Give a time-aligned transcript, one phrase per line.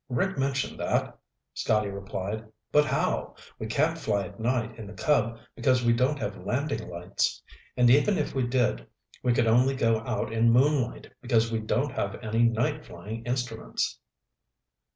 [0.09, 1.15] "Rick mentioned that,"
[1.53, 2.51] Scotty replied.
[2.71, 3.35] "But how?
[3.59, 7.43] We can't fly at night in the Cub because we don't have landing lights.
[7.77, 8.87] And even if we did,
[9.21, 13.99] we could only go out in moonlight because we don't have any night flying instruments."